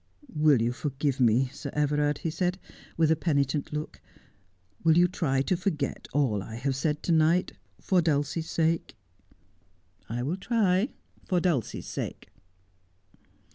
'Will 0.45 0.63
you. 0.63 0.71
forgive 0.71 1.19
me, 1.19 1.45
Sir 1.49 1.69
Everard 1.73 2.17
1' 2.17 2.21
he 2.23 2.31
said, 2.31 2.57
with 2.97 3.11
a 3.11 3.15
penitent 3.15 3.71
look.' 3.71 4.01
Will 4.83 4.97
you 4.97 5.07
try 5.07 5.43
to 5.43 5.55
forget 5.55 6.07
all 6.11 6.41
I 6.41 6.55
have 6.55 6.75
said 6.75 7.03
to 7.03 7.11
night— 7.11 7.53
for 7.79 8.01
Dulcie's 8.01 8.49
sake?'' 8.49 8.95
I 10.09 10.23
will 10.23 10.37
try— 10.37 10.93
for 11.27 11.39
Dulcie's 11.39 11.85
sake.' 11.85 12.29